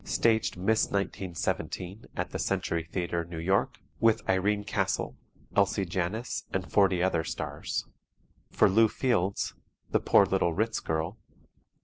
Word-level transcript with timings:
Staged 0.03 0.57
"Miss 0.57 0.85
1917" 0.85 2.05
at 2.17 2.31
the 2.31 2.39
Century 2.39 2.83
Theatre, 2.91 3.23
New 3.23 3.37
York, 3.37 3.79
with 3.99 4.27
Irene 4.27 4.63
Castle, 4.63 5.15
Elsie 5.55 5.85
Janis 5.85 6.45
and 6.51 6.71
40 6.71 7.03
other 7.03 7.23
stars. 7.23 7.85
For 8.49 8.67
Lew 8.67 8.87
Fields: 8.87 9.53
"The 9.91 9.99
Poor 9.99 10.25
Little 10.25 10.53
Ritz 10.55 10.79
Girl." 10.79 11.19